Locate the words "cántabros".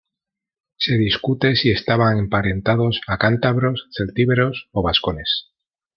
3.19-3.87